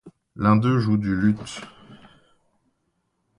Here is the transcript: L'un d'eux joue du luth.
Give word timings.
L'un 0.35 0.55
d'eux 0.55 0.79
joue 0.79 0.97
du 0.97 1.13
luth. 1.15 1.61